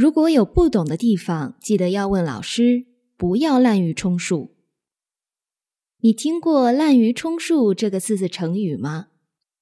[0.00, 2.84] 如果有不懂的地方，记得要问老师，
[3.16, 4.52] 不要滥竽充数。
[6.02, 9.06] 你听过“滥竽充数”这个四字成语吗？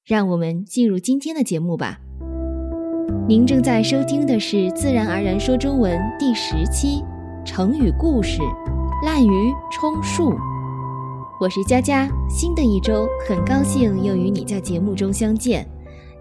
[0.04, 2.01] 让我们进入今天的节目吧。
[3.27, 7.03] 您正在收听的是《自然而然说中文》第十期
[7.43, 8.43] 成语故事
[9.07, 10.35] “滥竽充数”。
[11.41, 15.67] 我是佳佳，新的一周很高兴又与你在节目中相见。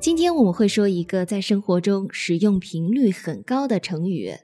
[0.05, 4.35] 今天我们会说一个在生活中使用频率很高的成语。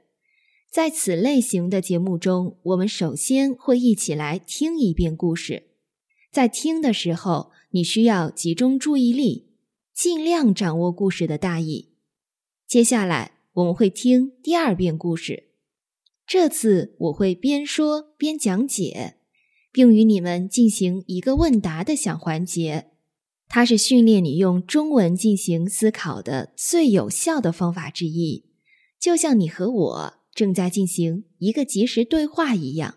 [0.68, 5.68] 在此类型的节目中，我们首先会一起来听一遍故事。
[6.32, 9.52] 在听的时候，你需要集中注意力，
[9.94, 11.90] 尽量掌握故事的大意。
[12.66, 15.50] 接下来我们会听第二遍故事。
[16.26, 19.14] 这次我会边说边讲解，
[19.70, 22.88] 并与你们进行一个问答的小环节。
[23.54, 28.46] 它是训练你用中文进行思考的最有效的方法之一，
[28.98, 32.94] 就像你和我正在进行一个即时对话一样，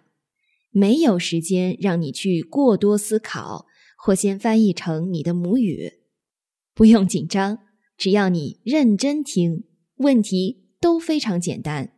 [0.71, 3.65] 没有时间让你去过多思考
[3.98, 5.91] 或先翻译成你的母语。
[6.74, 7.60] 不用紧张，
[7.98, 9.65] 只要你认真听，
[9.98, 11.91] 问题都非常简单。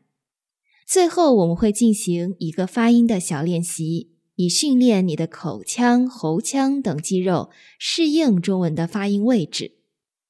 [0.88, 4.17] 最后，我们会进行一个发音的小练习。
[4.38, 7.50] 以训练你的口腔、喉腔等肌肉
[7.80, 9.72] 适应中文的发音位置。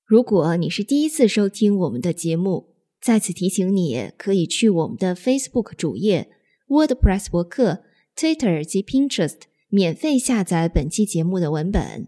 [0.05, 2.69] 如果你是第一次收听我们的节目，
[3.01, 6.29] 再次提醒你可以去我们的 Facebook 主页、
[6.69, 7.83] WordPress 博客、
[8.15, 12.07] Twitter 及 Pinterest 免费下载本期节目的文本。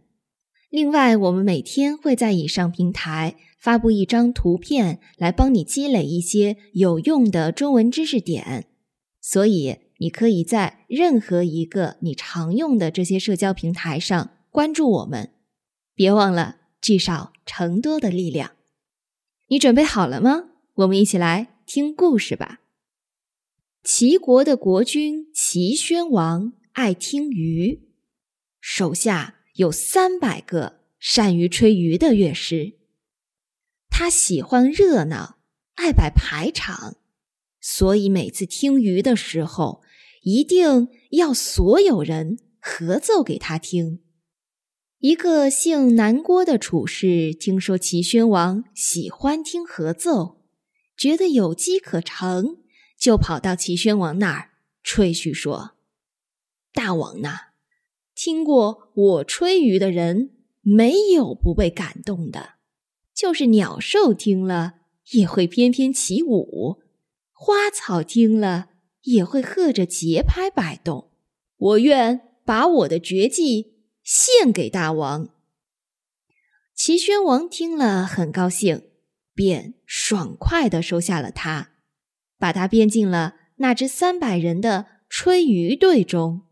[0.69, 8.67] 另外，我们每天会在以上平台发布一张图片，来帮你积累一些有用的中文知识点。
[9.19, 9.79] 所以。
[10.01, 15.33] 你可以在任何一个你常用的这些社交平台上关注我们，
[15.93, 18.51] 别忘了聚少成多的力量。
[19.49, 20.51] 你准备好了吗？
[20.75, 22.61] 我们一起来听故事吧。
[23.83, 27.81] 齐国的国君齐宣王爱听竽，
[28.61, 32.77] 手下有三百个善于吹竽的乐师。
[33.89, 35.39] 他喜欢热闹，
[35.75, 36.95] 爱摆排场，
[37.59, 39.81] 所以每次听竽的时候。
[40.21, 44.01] 一定要所有人合奏给他听。
[44.99, 50.41] 一个姓南郭的处士听说齐宣王喜欢听合奏，
[50.97, 52.57] 觉得有机可乘，
[52.99, 54.49] 就跑到齐宣王那儿
[54.83, 55.77] 吹嘘说
[56.73, 57.53] ：“大王呐，
[58.13, 60.31] 听过我吹竽的人，
[60.61, 62.55] 没有不被感动的。
[63.15, 64.75] 就是鸟兽听了
[65.11, 66.81] 也会翩翩起舞，
[67.31, 68.68] 花草听了。”
[69.03, 71.11] 也会和着节拍摆动。
[71.57, 73.73] 我愿把我的绝技
[74.03, 75.29] 献给大王。
[76.75, 78.83] 齐宣王听了很高兴，
[79.33, 81.71] 便爽快地收下了他，
[82.37, 86.43] 把他编进了那支三百人的吹竽队中。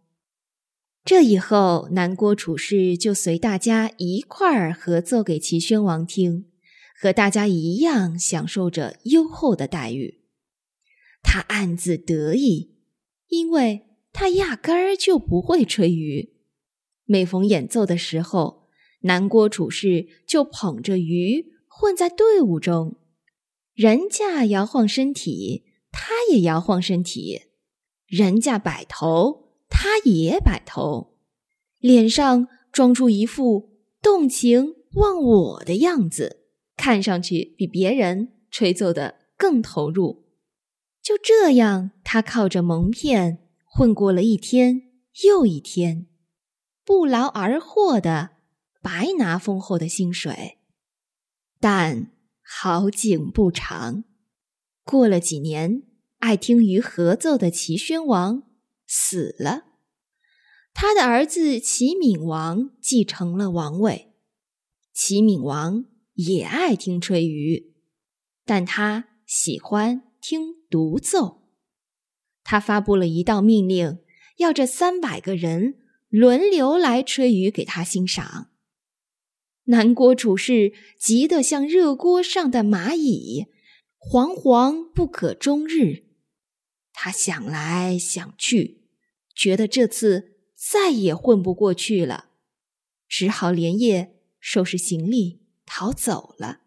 [1.05, 6.51] 这以后，南郭处士就随大家一块儿合奏给齐宣王听，
[6.99, 10.16] 和大家一样享受着优厚的待遇。
[11.29, 12.71] 他暗自得意，
[13.27, 16.29] 因为他压根儿就不会吹竽。
[17.03, 18.69] 每逢演奏的时候，
[19.01, 22.95] 南郭处士就捧着竽混在队伍中，
[23.73, 27.41] 人家摇晃身体，他也摇晃身体；
[28.07, 31.17] 人家摆头，他也摆头，
[31.79, 36.45] 脸上装出一副动情忘我的样子，
[36.77, 40.26] 看上去比别人吹奏的更投入。
[41.07, 44.91] 就这样，他靠着蒙骗混过了一天
[45.23, 46.05] 又一天，
[46.83, 48.31] 不劳而获的
[48.81, 50.57] 白拿丰厚的薪水。
[51.61, 54.03] 但好景不长，
[54.83, 55.83] 过了几年，
[56.17, 58.43] 爱听于合奏的齐宣王
[58.85, 59.63] 死了，
[60.73, 64.11] 他的儿子齐闵王继承了王位。
[64.93, 65.85] 齐闵王
[66.15, 67.71] 也爱听吹竽，
[68.43, 70.03] 但他喜欢。
[70.19, 71.49] 听独奏，
[72.43, 73.99] 他发布了一道命令，
[74.37, 75.75] 要这三百个人
[76.09, 78.51] 轮流来吹竽给他欣赏。
[79.65, 83.47] 南郭处士急得像热锅上的蚂蚁，
[83.97, 86.05] 惶惶不可终日。
[86.93, 88.87] 他想来想去，
[89.35, 92.29] 觉得这次再也混不过去了，
[93.07, 96.61] 只好连夜收拾行李逃走了。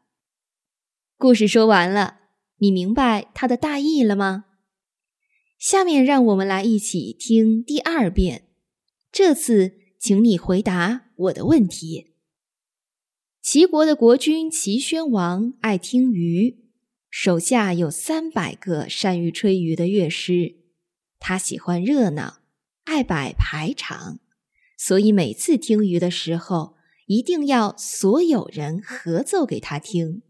[1.16, 2.19] 故事说完了。
[2.60, 4.44] 你明白它的大意了吗？
[5.58, 8.44] 下面让我们来一起听第二遍。
[9.12, 12.14] 这次，请你回答我的问题。
[13.42, 16.56] 齐国的国君齐宣王爱听竽，
[17.10, 20.56] 手下有三百个善于吹竽的乐师。
[21.18, 22.40] 他喜欢热闹，
[22.84, 24.20] 爱摆排场，
[24.78, 26.76] 所以每次听竽的时候，
[27.06, 30.22] 一定要所有人合奏给他听。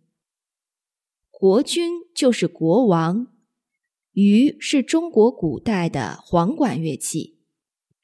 [1.40, 3.28] 国君就是国王，
[4.12, 7.38] 竽是中国古代的簧管乐器。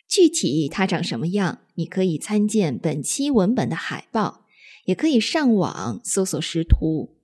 [0.08, 4.46] 具体它长什么样，你可以参见本期文本的海报，
[4.86, 7.18] 也可以上网搜索识图。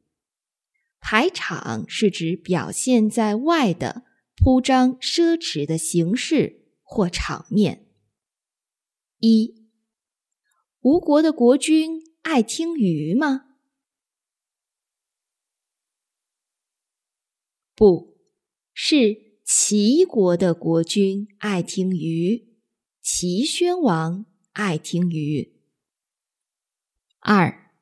[1.01, 4.03] 排场是指表现在外的
[4.37, 7.87] 铺张奢侈的形式或场面。
[9.17, 9.55] 一，
[10.83, 13.47] 吴国的国君爱听竽吗？
[17.75, 18.19] 不
[18.73, 22.49] 是，齐国的国君爱听竽。
[23.01, 25.53] 齐宣王爱听竽。
[27.19, 27.73] 二，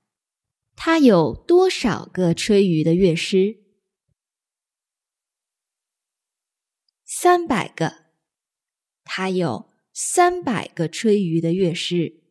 [0.74, 3.62] 他有多少个吹竽的乐师？
[7.04, 8.06] 三百个。
[9.04, 12.22] 他有三百个吹竽的乐师。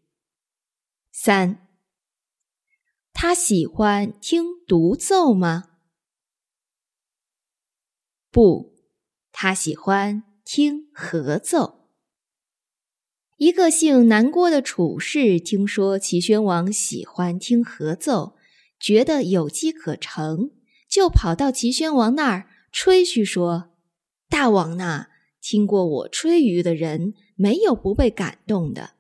[1.12, 1.68] 三，
[3.12, 5.69] 他喜欢听独奏吗？
[8.32, 8.76] 不，
[9.32, 11.88] 他喜欢听合奏。
[13.38, 18.36] 一个姓南郭的处士听说齐宣王喜欢听合奏，
[18.80, 20.52] 觉得有机可乘，
[20.90, 23.72] 就跑到齐宣王那儿吹嘘说
[24.30, 25.08] ：“大王呐，
[25.42, 28.92] 听过我吹竽的人，没有不被感动的。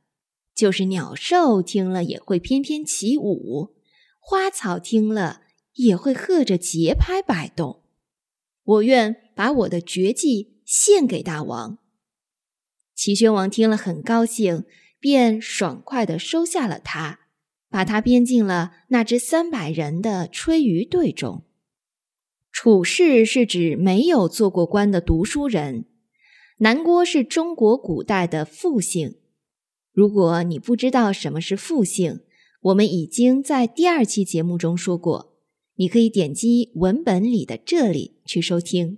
[0.56, 3.76] 就是鸟兽听了也会翩翩起舞，
[4.20, 5.42] 花草听了
[5.74, 7.84] 也会和着节拍摆动。
[8.70, 11.80] 我愿把我的绝技献给大王。”
[12.94, 14.66] 齐宣王听了很高兴，
[15.00, 17.20] 便爽快地收下了他，
[17.70, 21.46] 把他编进了那支三百人的吹竽队中。
[22.52, 25.86] 处士是指没有做过官的读书人。
[26.58, 29.16] 南郭是中国古代的复姓。
[29.94, 32.20] 如果你不知道什么是复姓，
[32.60, 35.39] 我们已经在第二期节目中说过，
[35.80, 38.98] 你可以点击文本里的这里去收听。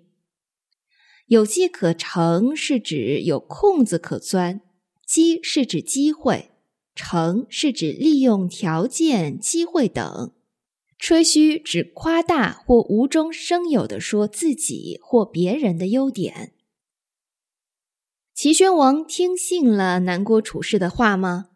[1.28, 4.62] 有机可乘是指有空子可钻，
[5.06, 6.50] 机是指机会，
[6.96, 10.34] 乘是指利用条件、机会等。
[10.98, 16.54] 吹嘘指夸大或无中生有的说自己或别人的优点。
[18.34, 21.52] 齐宣王听信了南郭处士的话吗？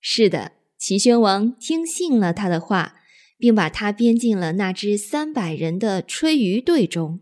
[0.00, 0.55] 是的，
[0.86, 2.94] 齐宣王听信了他的话。
[3.38, 7.20] 并把他编进了那支三百人的吹竽队中。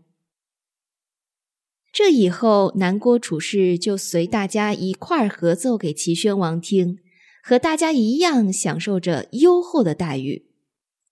[1.91, 6.99] 这以后，南郭处士就随大家一块儿合奏给齐宣王听，
[7.43, 10.45] 和大家一样享受着优厚的待遇。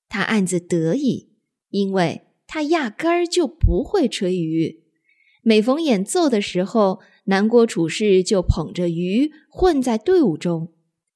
[0.07, 1.33] 他暗自得意，
[1.69, 4.77] 因为他压根儿就不会吹竽。
[5.41, 10.72] 每逢演奏的时候，南郭处士就捧着竽混在队伍中，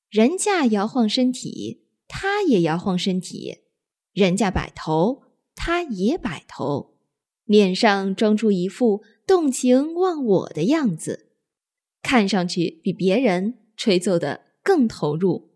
[0.10, 3.60] 人家摇晃身体，他也摇晃身体。
[4.14, 5.24] 人家摆头，
[5.54, 6.96] 他也摆头，
[7.44, 11.32] 脸上装出一副动情忘我的样子，
[12.02, 15.52] 看上去比别人吹奏的更投入。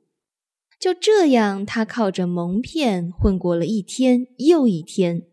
[0.80, 5.28] 就这样，他靠着蒙骗混过了一天又一天，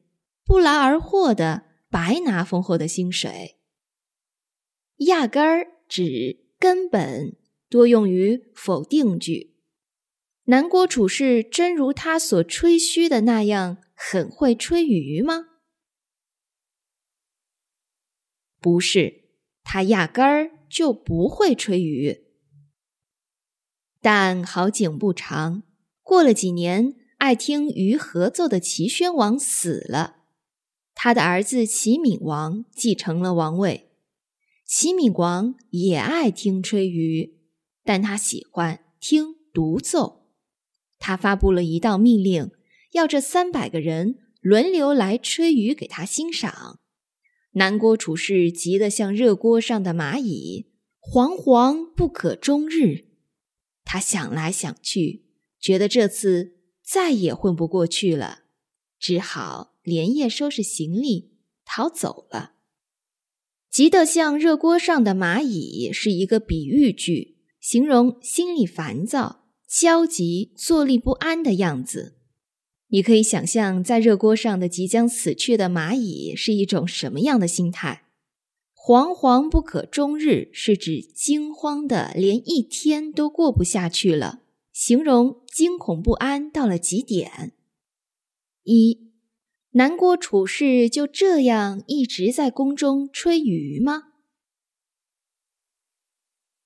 [0.45, 3.57] 不劳而获的白拿丰厚的薪水。
[4.99, 7.37] 压根儿指根本
[7.69, 9.57] 多用于否定句。
[10.45, 15.47] 南郭处士真如他所吹嘘的那样很会吹竽吗？
[18.61, 19.25] 不是，
[19.63, 22.23] 他压根儿就不会吹竽。
[24.01, 25.63] 但好景不长，
[26.03, 30.23] 过了几年，爱听竽合奏的齐宣王死了，
[30.95, 33.91] 他的儿子齐闵王继承了王位。
[34.65, 37.38] 齐闵王也爱听吹竽，
[37.89, 40.27] 但他喜欢听独奏。
[40.99, 42.51] 他发布了一道命令，
[42.93, 46.81] 要这三百个人轮流来吹竽给他欣赏。
[47.53, 50.67] 南郭处士急得像热锅上的蚂蚁，
[51.01, 53.07] 惶惶不可终日。
[53.87, 55.25] 他想来想去，
[55.59, 58.41] 觉得这次再也混不过去了，
[58.99, 62.53] 只好连夜收拾行李逃走了。
[63.71, 69.45] 急得像热锅上的蚂蚁是一个比喻句，形容心里烦躁。
[69.69, 72.17] 焦急、坐立不安的样子，
[72.87, 78.07] 你可以想象，在热锅上的即将死去的蚂蚁是一种什么样的心态。
[78.75, 84.41] 惶惶不可终日，是指惊慌的连一天都过不下去了，
[84.73, 87.53] 形容惊恐不安到了极点。
[88.63, 89.13] 一，
[89.73, 94.05] 南郭处士就这样一直在宫中吹竽吗？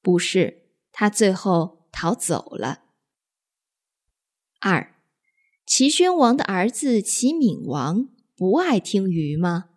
[0.00, 0.61] 不是，
[1.02, 2.84] 他最后逃走了。
[4.60, 4.94] 二，
[5.66, 9.70] 齐宣王的儿子齐闵王不爱听鱼吗？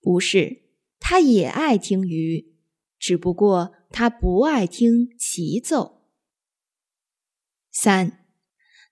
[0.00, 0.64] 不是，
[0.98, 2.56] 他也爱听鱼，
[2.98, 6.10] 只不过他不爱听齐奏。
[7.70, 8.26] 三，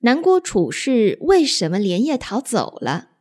[0.03, 3.14] 南郭处士为什么连夜逃走了？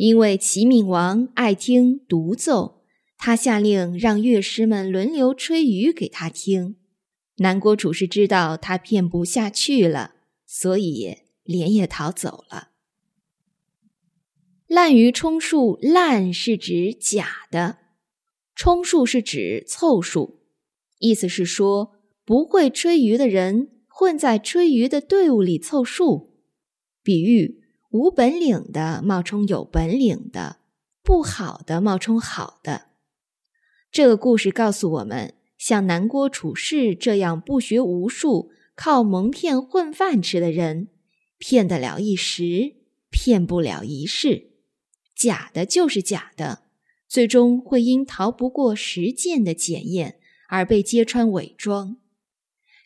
[0.00, 2.80] 因为齐闵王爱听独奏，
[3.18, 6.76] 他下令让乐师们轮流吹竽给他听。
[7.36, 10.14] 南郭处士知道他骗不下去了，
[10.46, 12.70] 所以连夜逃走了。
[14.66, 17.76] 滥竽充数，滥是指假的，
[18.54, 20.40] 充数是指凑数，
[20.98, 26.38] 意思是说不会吹竽的人混在吹竽的队伍里凑数，
[27.02, 27.59] 比喻
[27.90, 30.58] 无本领的冒充有本领的，
[31.02, 32.86] 不好的冒充好的。
[33.90, 40.88] 这个故事告诉我们，像南郭处士这样不学无术、靠蒙骗混饭吃的人，
[41.36, 42.76] 骗得了一时，
[43.10, 44.52] 骗不了一世。
[45.16, 46.62] 假的就是假的，
[47.08, 51.96] 最终会因逃不过实践的检验而被揭穿伪装。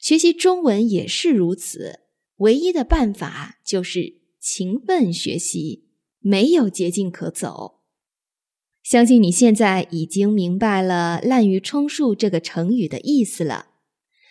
[0.00, 2.00] 学习中文也是如此，
[2.36, 5.86] 唯一的办法就是勤奋学习，
[6.20, 7.80] 没有捷径可走。
[8.82, 13.68] 相信你现在已经明白了“滥竽充数”这个成语的意思了。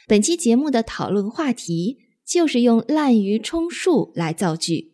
[0.05, 4.93] 本期节目的讨论话题就是用“滥竽充数”来造句。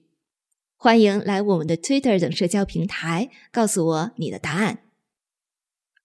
[0.78, 4.84] 欢迎来我们的 Twitter 等社交平台，告诉我你的答案。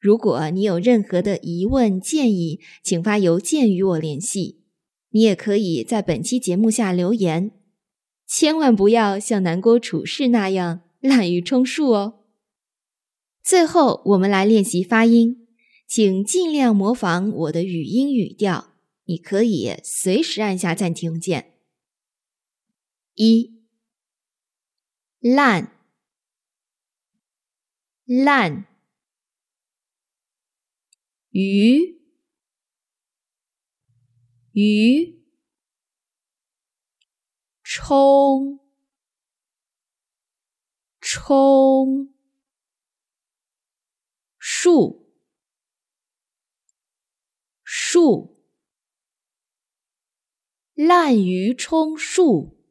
[0.00, 4.64] 如果你有任何的疑问建议，请发邮件与我联系。
[5.10, 7.52] 你也可以在本期节目下留言，
[8.36, 12.24] 千万不要像南郭处士那样滥竽充数哦。
[13.44, 15.46] 最后，我们来练习发音，
[15.86, 18.74] 请尽量模仿我的语音语调。
[19.04, 21.60] 你可以随时按下暂停键。
[23.14, 23.62] 一。
[25.20, 25.70] 烂，
[28.04, 28.66] 烂，
[31.30, 32.00] 鱼，
[34.50, 35.23] 鱼，
[37.76, 38.60] 冲，
[41.00, 42.14] 冲，
[44.38, 45.12] 树，
[47.64, 48.40] 树，
[50.74, 52.64] 滥竽充数。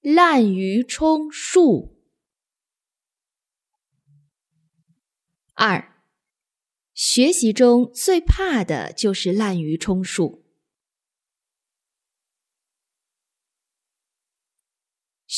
[0.00, 2.02] 滥竽充数。
[5.54, 6.02] 二，
[6.92, 10.45] 学习中最怕的就是滥竽充数。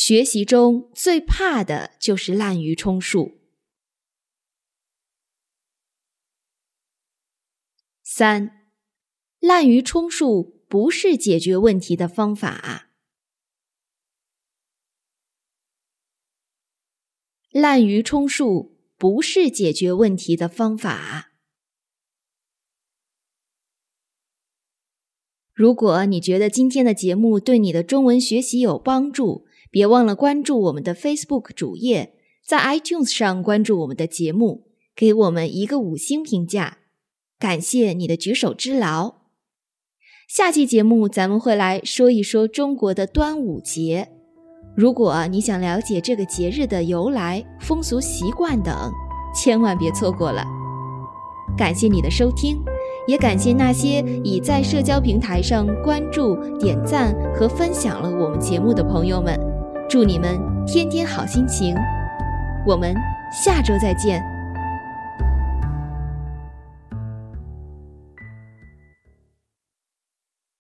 [0.09, 3.43] 学习中最怕的就是滥竽充数。
[8.03, 8.73] 三，
[9.39, 12.89] 滥竽充数不是解决问题的方法。
[17.51, 21.35] 滥竽充数不是解决问题的方法。
[25.53, 32.15] 如果你觉得今天的节目对你的中文学习有帮助，别忘了关注我们的 Facebook 主页，
[32.47, 36.79] 在 iTunes 上关注我们的节目，给我们一个五星评价，
[37.39, 39.17] 感谢你的举手之劳。
[40.29, 44.09] 下期节目咱们会来说一说中国的端午节。
[44.77, 48.93] 如果你想了解这个节日的由来、风俗习惯等，
[49.35, 50.45] 千万别错过了。
[51.57, 52.63] 感谢你的收听，
[53.09, 59.48] 也感谢那些已在社交平台上关注、点赞和分享了我们节目的朋友们。
[59.89, 61.75] 祝你们天天好心情，
[62.67, 62.95] 我们
[63.33, 64.23] 下周再见。